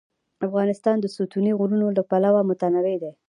[0.47, 3.11] افغانستان د ستوني غرونه له پلوه متنوع دی.